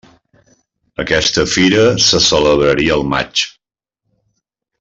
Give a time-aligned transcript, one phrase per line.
[1.03, 3.47] Aquesta fira se celebraria al maig.